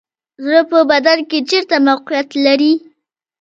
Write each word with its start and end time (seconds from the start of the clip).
زړه 0.43 0.61
په 0.69 0.79
بدن 0.91 1.17
کې 1.29 1.39
چیرته 1.49 1.75
موقعیت 1.87 2.29
لري 2.45 2.73